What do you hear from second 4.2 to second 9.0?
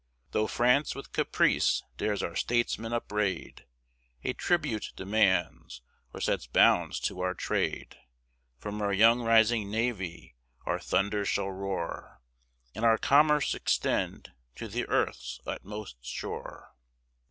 A tribute demands, or sets bounds to our trade; From our